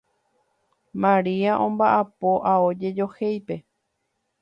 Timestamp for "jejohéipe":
2.79-3.55